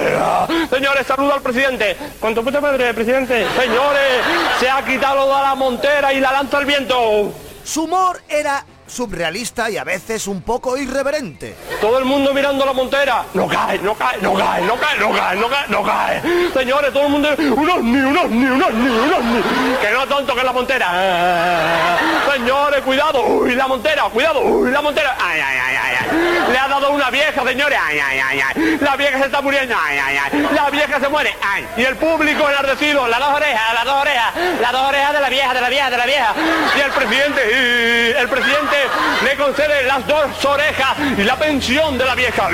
Señores, 0.70 1.08
saludo 1.08 1.34
al 1.34 1.42
presidente. 1.42 1.96
¿Cuánto 2.20 2.44
puta 2.44 2.60
madre, 2.60 2.94
presidente? 2.94 3.46
Señores, 3.58 4.22
se 4.60 4.70
ha 4.70 4.84
quitado 4.84 5.26
toda 5.26 5.42
la 5.42 5.56
montera 5.56 6.12
y 6.14 6.20
la 6.20 6.32
lanza 6.32 6.58
al 6.58 6.66
viento. 6.66 7.32
Su 7.64 7.84
humor 7.84 8.22
era 8.28 8.66
surrealista 8.88 9.70
y 9.70 9.78
a 9.78 9.84
veces 9.84 10.28
un 10.28 10.42
poco 10.42 10.78
irreverente. 10.78 11.56
Todo 11.82 11.98
el 11.98 12.06
mundo 12.06 12.34
mirando 12.34 12.66
la 12.66 12.74
montera. 12.74 13.26
No 13.34 13.48
cae, 13.48 13.80
no 13.80 13.96
cae, 13.96 14.18
no 14.22 14.34
cae, 14.34 14.62
no 14.62 14.76
cae, 14.78 14.98
no 15.00 15.12
cae, 15.12 15.36
no 15.38 15.50
cae, 15.50 15.68
no 15.68 15.84
cae. 15.84 16.22
Señores, 16.54 16.94
todo 16.94 17.04
el 17.04 17.10
mundo. 17.10 17.30
Unos 17.38 17.84
ni, 17.84 17.98
unos 18.00 18.30
ni, 18.30 18.46
unos 18.46 18.74
ni, 18.74 18.90
unos 18.90 19.24
ni. 19.24 19.42
Que 19.82 19.92
no 19.92 20.06
tonto 20.08 20.34
que 20.34 20.40
es 20.40 20.46
la 20.46 20.54
montera. 20.54 21.98
Señores, 22.32 22.82
cuidado. 22.82 23.26
Uy, 23.26 23.56
la 23.56 23.68
montera, 23.68 24.04
cuidado. 24.04 24.42
Uy, 24.42 24.72
la 24.72 24.82
montera. 24.82 25.16
Ay, 25.20 25.40
ay, 25.40 25.58
ay, 25.58 25.76
ay. 25.76 26.52
Le 26.52 26.58
ha 26.58 26.68
dado 26.68 26.92
una 26.92 27.10
vieja, 27.10 27.44
señores. 27.44 27.80
Ay, 27.82 28.00
ay, 28.00 28.20
ay, 28.20 28.40
ay. 28.40 28.78
La 28.82 28.96
vieja 28.96 29.18
se 29.20 29.26
está 29.26 29.42
muriendo. 29.42 29.76
Ay, 29.78 29.98
ay, 29.98 30.18
ay. 30.24 30.50
La 30.54 30.70
vieja 30.70 31.00
se 31.00 31.10
muere. 31.10 31.36
Ay. 31.42 31.68
Y 31.78 31.84
el 31.84 31.96
público 31.96 32.48
enardecido. 32.50 33.08
Las 33.08 33.20
dos 33.20 33.34
orejas, 33.34 33.74
las 33.74 33.86
dos 33.86 34.02
orejas. 34.02 34.34
Las 34.62 34.72
dos 34.72 34.82
orejas 34.82 35.14
de 35.14 35.20
la 35.20 35.30
vieja, 35.30 35.54
de 35.54 35.62
la 35.62 35.70
vieja, 35.70 35.90
de 35.90 35.98
la 35.98 36.06
vieja. 36.06 36.34
Y 36.78 36.80
el 36.82 36.92
presidente, 36.92 38.20
el 38.20 38.28
presidente 38.30 38.75
le 39.24 39.36
concede 39.36 39.84
las 39.84 40.06
dos 40.08 40.46
orejas 40.46 40.98
y 41.18 41.24
la 41.24 41.38
pensión 41.38 41.98
de 41.98 42.06
la 42.06 42.16
vieja. 42.16 42.50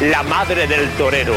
La 0.00 0.22
madre 0.22 0.66
del 0.66 0.88
torero. 0.96 1.34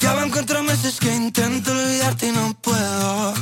Ya 0.00 0.14
van 0.14 0.30
cuatro 0.30 0.62
meses 0.62 0.98
que 0.98 1.14
intento 1.14 1.70
olvidarte 1.70 2.26
y 2.26 2.32
no 2.32 2.54
puedo. 2.60 3.34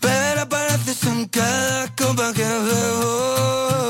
Pero 0.00 0.40
apareces 0.40 1.02
en 1.04 1.28
cada 1.28 1.94
copa 1.96 2.32
que 2.32 2.44
bebo. 2.44 3.89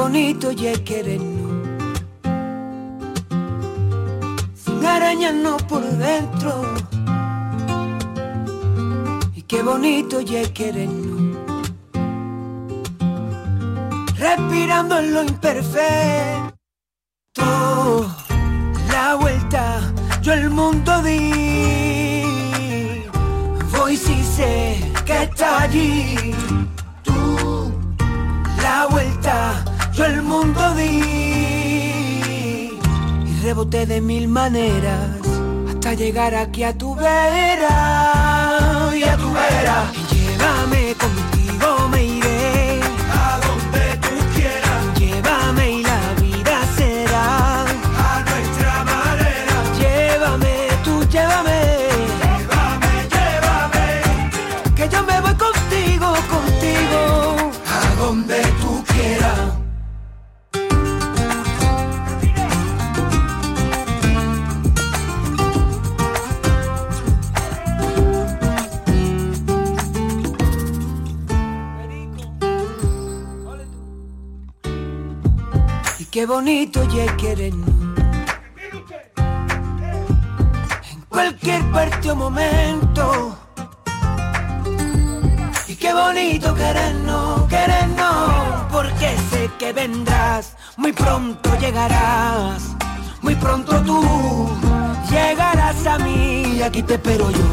Y 0.00 0.02
bonito 0.02 0.50
ya 0.52 0.72
querernos. 0.82 1.68
Sin 4.54 4.86
arañas 4.86 5.34
no 5.34 5.58
por 5.58 5.82
dentro. 5.82 6.62
Y 9.34 9.42
qué 9.42 9.62
bonito 9.62 10.22
ya 10.22 10.42
querernos. 10.54 11.36
Respirando 14.16 14.98
en 15.00 15.12
lo 15.12 15.22
imperfecto. 15.22 16.50
La 18.90 19.16
vuelta, 19.20 19.92
yo 20.22 20.32
el 20.32 20.48
mundo 20.48 21.02
di. 21.02 22.24
Voy 23.76 23.98
si 23.98 24.24
sé 24.24 24.80
que 25.04 25.24
está 25.24 25.64
allí. 25.64 26.19
Yo 30.00 30.06
el 30.06 30.22
mundo 30.22 30.74
di 30.74 31.02
y 33.26 33.40
reboté 33.42 33.86
de 33.86 34.00
mil 34.00 34.28
maneras 34.28 35.10
hasta 35.68 35.94
llegar 35.94 36.34
aquí 36.34 36.62
a 36.62 36.72
tu 36.72 36.94
vera 36.94 38.90
y 38.96 39.02
a 39.02 39.16
tu 39.16 39.30
vera. 39.32 39.92
Y 39.94 40.02
llévame 40.14 40.94
contigo, 40.94 41.19
qué 76.20 76.26
bonito 76.26 76.84
ya 76.84 77.16
querernos. 77.16 77.70
cualquier 81.08 81.62
parte 81.72 82.10
o 82.10 82.14
momento. 82.14 83.38
Y 85.66 85.76
qué 85.76 85.94
bonito 85.94 86.54
querernos, 86.54 87.48
querernos, 87.48 88.66
porque 88.70 89.16
sé 89.30 89.50
que 89.58 89.72
vendrás, 89.72 90.56
muy 90.76 90.92
pronto 90.92 91.58
llegarás, 91.58 92.76
muy 93.22 93.34
pronto 93.36 93.80
tú 93.80 94.00
llegarás 95.10 95.86
a 95.86 95.98
mí, 96.00 96.58
y 96.58 96.62
aquí 96.62 96.82
te 96.82 96.94
espero 96.96 97.30
yo. 97.30 97.48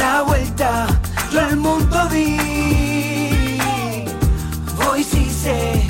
La 0.00 0.22
vuelta, 0.22 0.88
yo 1.30 1.40
el 1.40 1.56
mundo 1.56 2.08
di, 2.08 3.58
voy 4.76 5.04
si 5.04 5.30
sé 5.30 5.89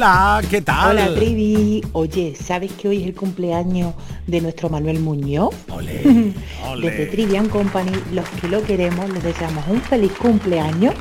Hola, 0.00 0.40
¿qué 0.48 0.62
tal? 0.62 0.92
Hola 0.92 1.14
Trivi, 1.14 1.84
oye, 1.92 2.34
¿sabes 2.34 2.72
que 2.72 2.88
hoy 2.88 3.02
es 3.02 3.06
el 3.08 3.14
cumpleaños 3.14 3.92
de 4.26 4.40
nuestro 4.40 4.70
Manuel 4.70 4.98
Muñoz? 4.98 5.54
ole. 5.68 6.32
Desde 6.80 7.04
Trivian 7.04 7.50
Company, 7.50 7.92
los 8.10 8.26
que 8.30 8.48
lo 8.48 8.62
queremos, 8.62 9.10
les 9.10 9.22
deseamos 9.22 9.62
un 9.68 9.82
feliz 9.82 10.10
cumpleaños 10.12 10.94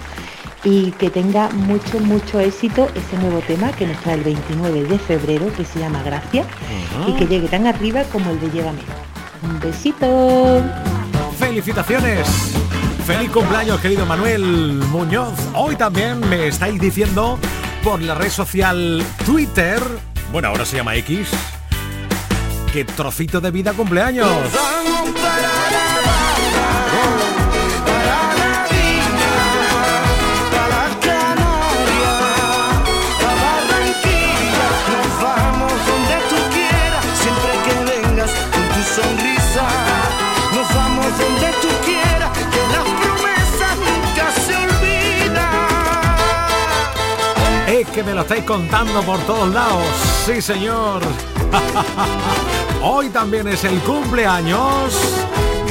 y 0.66 0.92
que 0.92 1.10
tenga 1.10 1.48
mucho, 1.48 2.02
mucho 2.02 2.42
éxito 2.42 2.90
ese 2.94 3.18
nuevo 3.22 3.40
tema 3.40 3.72
que 3.72 3.88
nos 3.88 3.98
trae 4.02 4.16
el 4.16 4.24
29 4.26 4.84
de 4.84 5.00
febrero, 5.00 5.50
que 5.56 5.64
se 5.64 5.80
llama 5.80 6.04
Gracias, 6.04 6.46
y 7.08 7.14
que 7.14 7.26
llegue 7.26 7.48
tan 7.48 7.68
arriba 7.68 8.04
como 8.12 8.32
el 8.32 8.42
de 8.42 8.52
Llévame. 8.52 8.82
Un 9.44 9.62
besito. 9.62 10.62
Felicitaciones. 11.38 12.28
Feliz 13.06 13.30
cumpleaños, 13.32 13.80
querido 13.80 14.06
Manuel 14.06 14.44
Muñoz. 14.92 15.40
Hoy 15.56 15.78
también 15.78 16.20
me 16.30 16.48
estáis 16.48 16.82
diciendo 16.82 17.40
por 17.84 18.02
la 18.02 18.16
red 18.16 18.30
social 18.30 19.04
Twitter, 19.26 19.82
bueno, 20.32 20.50
ahora 20.50 20.66
se 20.66 20.78
llama 20.78 20.96
X, 20.96 21.30
que 22.74 22.86
trocito 22.86 23.42
de 23.42 23.52
vida 23.52 23.74
cumpleaños. 23.74 24.28
Me 48.04 48.14
lo 48.14 48.22
estáis 48.22 48.44
contando 48.44 49.02
por 49.02 49.20
todos 49.22 49.54
lados. 49.54 49.84
Sí, 50.26 50.42
señor. 50.42 51.02
Hoy 52.84 53.10
también 53.10 53.48
es 53.48 53.64
el 53.64 53.80
cumpleaños 53.80 54.94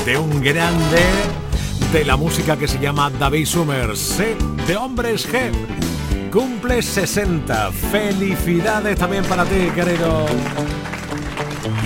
de 0.04 0.18
un 0.18 0.40
grande 0.40 1.02
de 1.92 2.04
la 2.04 2.16
música 2.16 2.56
que 2.56 2.68
se 2.68 2.78
llama 2.78 3.10
David 3.10 3.46
Summers, 3.46 3.98
sí, 3.98 4.36
de 4.66 4.76
Hombres 4.76 5.28
G. 5.30 5.50
Cumple 6.30 6.82
60. 6.82 7.72
Felicidades 7.72 8.98
también 8.98 9.24
para 9.24 9.44
ti, 9.44 9.70
querido. 9.74 10.26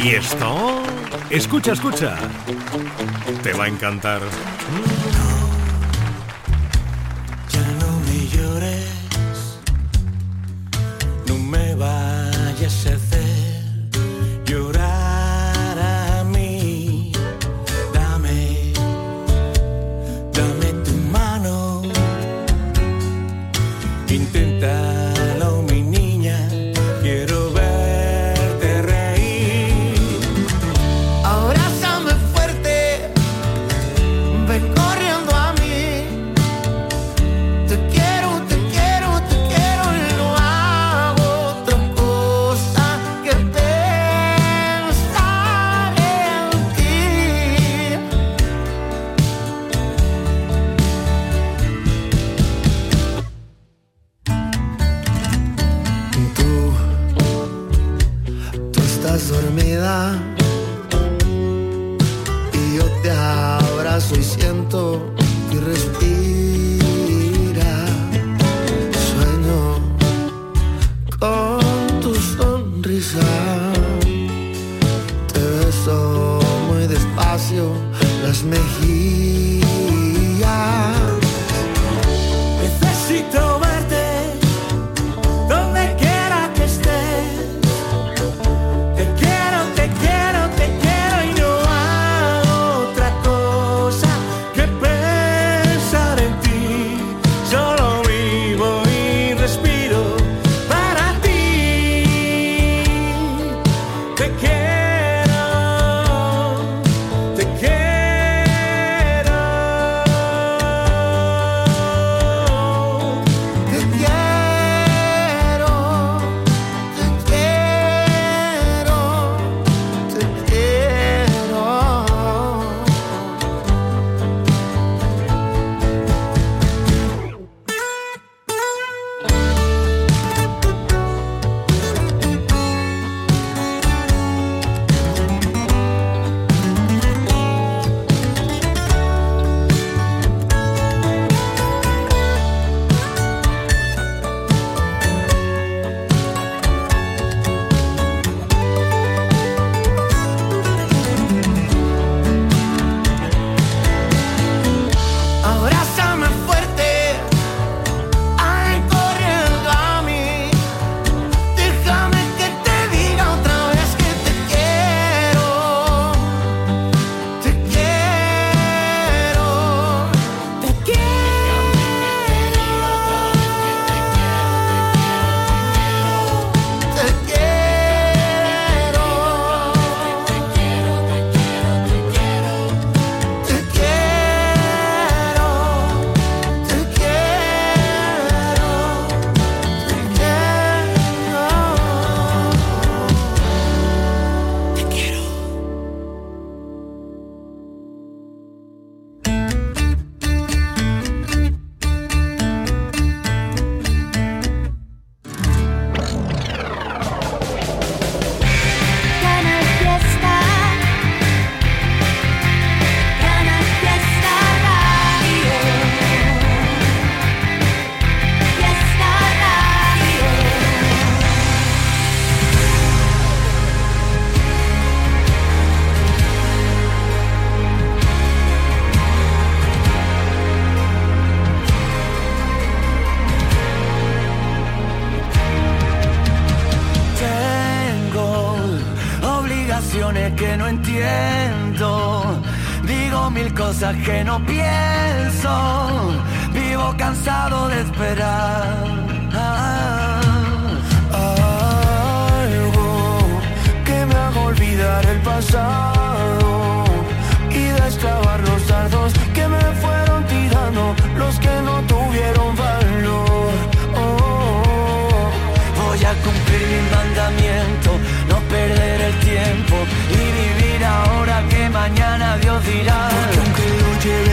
¿Y 0.03 0.11
esto? 0.11 0.83
Escucha, 1.31 1.73
escucha. 1.73 2.17
Te 3.43 3.53
va 3.53 3.65
a 3.65 3.69
encantar. 3.69 4.21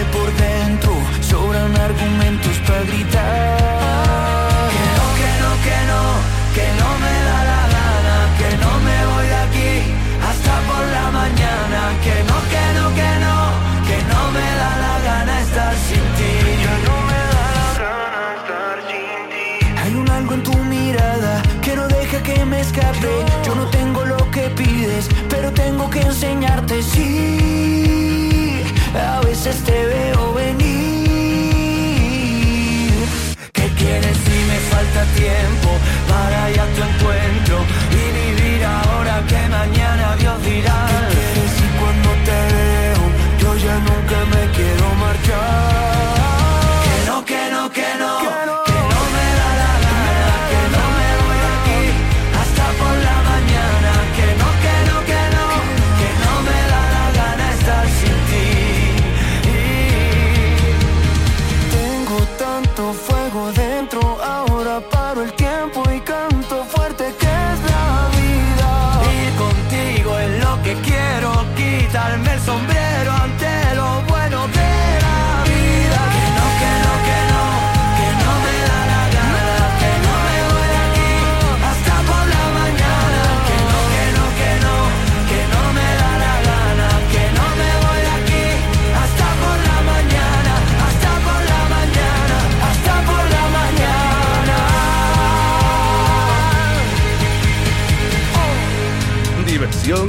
porque 0.06 0.39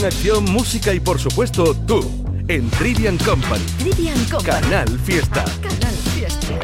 acción, 0.05 0.45
música 0.45 0.93
y 0.95 1.01
por 1.01 1.19
supuesto 1.19 1.75
tú 1.87 2.01
en 2.49 2.69
Trivian 2.71 3.19
Company. 3.19 3.65
Trivian 3.79 4.25
Company. 4.25 4.61
Canal 4.61 4.99
Fiesta. 5.01 5.45
Canal 5.63 5.95
Fiesta. 6.15 6.59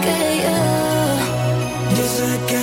look 0.00 0.08
at 0.08 1.90
you. 1.90 1.96
Just 1.96 2.22
look 2.22 2.52
at 2.52 2.59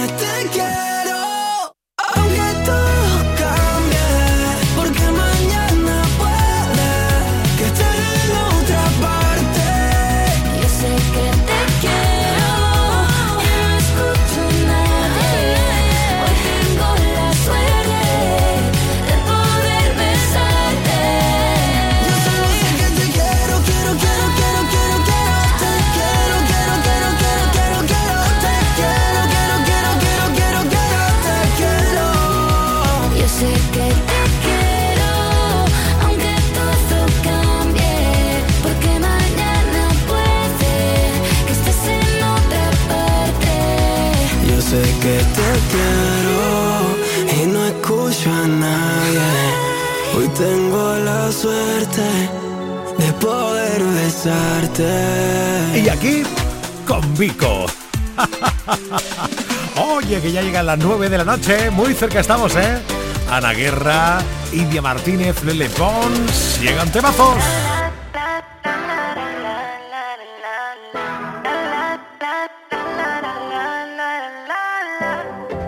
ya 60.38 60.44
llegan 60.44 60.68
las 60.68 60.78
9 60.78 61.10
de 61.10 61.18
la 61.18 61.24
noche, 61.24 61.72
muy 61.72 61.96
cerca 61.96 62.20
estamos, 62.20 62.56
¿eh? 62.56 62.78
Ana 63.28 63.54
Guerra, 63.54 64.20
India 64.54 64.84
Martínez, 64.84 65.44
Lele 65.44 65.68
Pons, 65.68 66.60
llegan 66.62 66.92
temazos. 66.92 67.38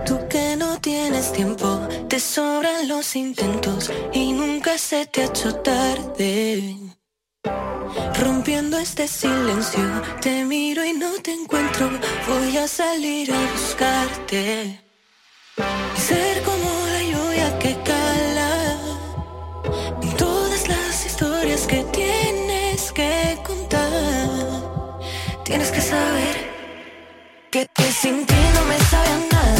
Tú 0.05 0.19
que 0.29 0.55
no 0.55 0.79
tienes 0.79 1.33
tiempo, 1.33 1.87
te 2.07 2.19
sobran 2.19 2.87
los 2.87 3.15
intentos 3.15 3.91
y 4.13 4.33
nunca 4.33 4.77
se 4.77 5.07
te 5.07 5.23
ha 5.23 5.25
hecho 5.25 5.55
tarde. 5.55 6.38
Este 8.99 9.27
silencio, 9.29 9.79
te 10.19 10.43
miro 10.43 10.83
y 10.83 10.91
no 10.91 11.13
te 11.21 11.31
encuentro, 11.31 11.89
voy 12.27 12.57
a 12.57 12.67
salir 12.67 13.31
a 13.31 13.51
buscarte. 13.53 14.77
Y 15.95 15.99
ser 16.01 16.43
como 16.43 16.69
la 16.85 17.03
lluvia 17.03 17.59
que 17.59 17.77
cala 17.81 18.77
en 20.01 20.17
todas 20.17 20.67
las 20.67 21.05
historias 21.05 21.65
que 21.65 21.81
tienes 21.93 22.91
que 22.91 23.37
contar. 23.45 23.89
Tienes 25.45 25.71
que 25.71 25.79
saber 25.79 26.35
que, 27.51 27.67
que 27.73 27.91
sin 27.93 28.25
ti 28.25 28.35
no 28.53 28.65
me 28.65 28.77
sabe 28.79 29.27
nada. 29.31 29.58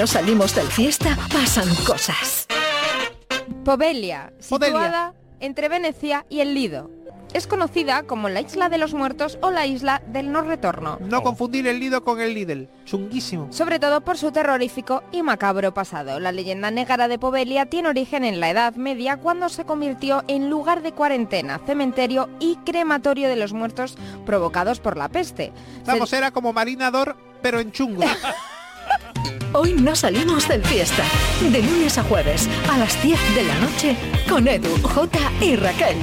En 0.00 0.04
Hoy 0.04 0.06
no 0.06 0.06
salimos 0.06 0.54
del 0.54 0.66
fiesta, 0.66 1.18
pasan 1.30 1.68
cosas. 1.84 2.46
Povelia, 3.64 4.32
situada 4.38 5.12
entre 5.40 5.68
Venecia 5.68 6.24
y 6.30 6.40
el 6.40 6.54
Lido. 6.54 6.90
Es 7.34 7.46
conocida 7.46 8.02
como 8.04 8.28
la 8.28 8.40
Isla 8.40 8.68
de 8.68 8.78
los 8.78 8.94
Muertos 8.94 9.38
o 9.42 9.50
la 9.50 9.66
Isla 9.66 10.02
del 10.06 10.32
No 10.32 10.40
Retorno. 10.40 10.98
No 11.00 11.22
confundir 11.22 11.66
el 11.68 11.78
Lido 11.78 12.02
con 12.02 12.20
el 12.20 12.34
Lidl. 12.34 12.68
Chunguísimo. 12.86 13.52
Sobre 13.52 13.78
todo 13.78 14.00
por 14.00 14.16
su 14.16 14.32
terrorífico 14.32 15.04
y 15.12 15.22
macabro 15.22 15.72
pasado. 15.72 16.18
La 16.18 16.32
leyenda 16.32 16.70
negra 16.70 17.06
de 17.06 17.18
Povelia 17.18 17.66
tiene 17.66 17.90
origen 17.90 18.24
en 18.24 18.40
la 18.40 18.50
Edad 18.50 18.74
Media 18.74 19.18
cuando 19.18 19.48
se 19.48 19.64
convirtió 19.64 20.24
en 20.26 20.50
lugar 20.50 20.82
de 20.82 20.92
cuarentena, 20.92 21.60
cementerio 21.66 22.28
y 22.40 22.56
crematorio 22.64 23.28
de 23.28 23.36
los 23.36 23.52
muertos 23.52 23.96
provocados 24.26 24.80
por 24.80 24.96
la 24.96 25.08
peste. 25.08 25.52
Vamos, 25.86 26.12
era 26.12 26.30
como 26.32 26.52
marinador, 26.52 27.16
pero 27.42 27.60
en 27.60 27.70
chungo. 27.70 28.02
Hoy 29.52 29.74
no 29.74 29.96
salimos 29.96 30.46
del 30.46 30.64
fiesta. 30.64 31.02
De 31.40 31.60
lunes 31.60 31.98
a 31.98 32.04
jueves, 32.04 32.48
a 32.70 32.78
las 32.78 33.02
10 33.02 33.18
de 33.34 33.42
la 33.42 33.54
noche, 33.58 33.96
con 34.28 34.46
Edu, 34.46 34.80
J 34.80 35.18
y 35.40 35.56
Raquel. 35.56 35.96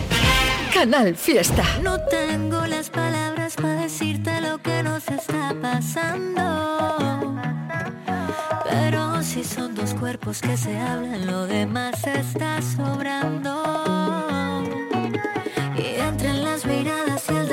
Canal 0.74 1.16
Fiesta. 1.16 1.64
No 1.82 1.98
tengo 2.02 2.66
las 2.68 2.90
palabras 2.90 3.56
para 3.56 3.82
decirte 3.82 4.42
lo 4.42 4.58
que 4.62 4.84
nos 4.84 5.08
está 5.08 5.56
pasando. 5.62 7.38
Pero 8.70 9.24
si 9.24 9.46
son 9.46 9.76
dos 9.76 9.94
cuerpos 9.94 10.42
que 10.42 10.58
se 10.58 10.78
hablan, 10.78 11.26
lo 11.26 11.48
demás 11.48 12.06
está 12.06 12.62
sobrando. 12.62 14.07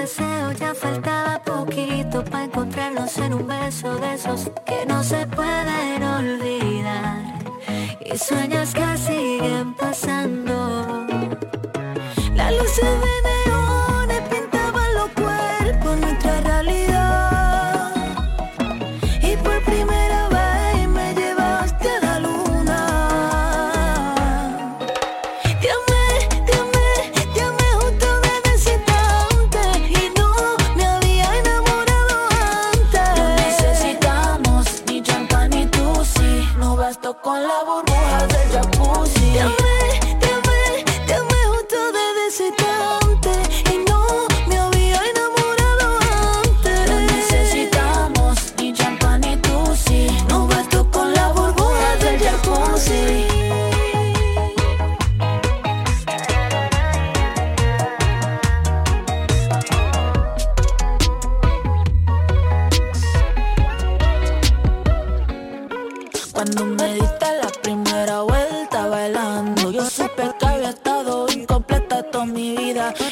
Ya 0.07 0.75
faltaba 0.75 1.43
poquito 1.43 2.23
para 2.25 2.45
encontrarnos 2.45 3.17
en 3.17 3.33
un 3.33 3.47
beso 3.47 3.97
de 3.97 4.15
esos 4.15 4.51
que 4.67 4.85
no 4.87 5.03
se 5.03 5.27
pueden 5.27 6.03
olvidar. 6.03 7.39
Y 8.05 8.19
sueños 8.19 8.75
que 8.75 8.99
siguen 8.99 9.75
pasando. 9.75 11.07
Las 12.35 12.53
luces 12.53 12.85
de 12.85 13.15
neones 13.25 13.94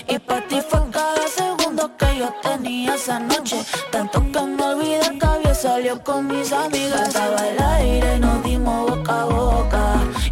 Y 0.08 0.18
para 0.18 0.46
ti 0.48 0.60
fue 0.68 0.80
cada 0.90 1.26
segundo 1.28 1.96
que 1.96 2.18
yo 2.18 2.32
tenía 2.42 2.94
esa 2.94 3.18
noche. 3.18 3.64
Tanto 3.90 4.20
que 4.32 4.42
me 4.42 4.62
olvidé 4.62 5.18
que 5.18 5.26
había 5.26 5.54
salido 5.54 6.02
con 6.02 6.26
mis 6.26 6.52
amigas. 6.52 7.08
Estaba 7.08 7.48
el 7.48 7.62
aire 7.62 8.18
nos 8.18 8.42
dimos 8.44 8.90
boca 8.90 9.22
a 9.22 9.24
boca. 9.24 9.84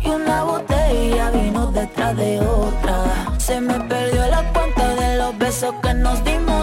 Y 0.04 0.08
una 0.08 0.44
botella 0.44 1.30
vino 1.30 1.70
detrás 1.72 2.16
de 2.16 2.40
otra. 2.40 2.94
Se 3.38 3.60
me 3.60 3.78
perdió 3.80 4.26
la 4.26 4.42
cuenta 4.52 4.94
de 4.94 5.16
los 5.18 5.38
besos 5.38 5.74
que 5.82 5.94
nos 5.94 6.22
dimos. 6.24 6.59